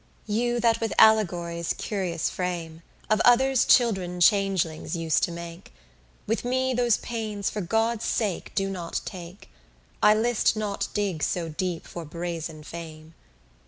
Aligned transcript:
28 0.25 0.41
You 0.47 0.59
that 0.61 0.81
with 0.81 0.93
allegory's 0.97 1.73
curious 1.73 2.27
frame, 2.27 2.81
Of 3.07 3.21
others' 3.23 3.65
children 3.65 4.19
changelings 4.19 4.95
use 4.95 5.19
to 5.19 5.31
make, 5.31 5.71
With 6.25 6.43
me 6.43 6.73
those 6.73 6.97
pains 6.97 7.51
for 7.51 7.61
God's 7.61 8.05
sake 8.05 8.51
do 8.55 8.67
not 8.67 9.01
take: 9.05 9.47
I 10.01 10.15
list 10.15 10.57
not 10.57 10.87
dig 10.95 11.21
so 11.21 11.49
deep 11.49 11.85
for 11.85 12.03
brazen 12.03 12.63
fame. 12.63 13.13